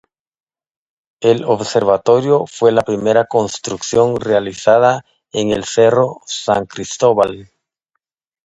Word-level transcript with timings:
El 1.19 1.43
observatorio 1.45 2.47
fue 2.47 2.71
la 2.71 2.81
primera 2.81 3.25
construcción 3.25 4.19
realizada 4.19 5.05
en 5.31 5.51
el 5.51 5.63
Cerro 5.63 6.21
San 6.25 6.65
Cristóbal. 6.65 7.51